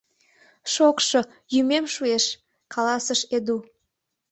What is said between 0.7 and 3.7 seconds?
—Шокшо, йӱмем шуэш,— каласыш Эду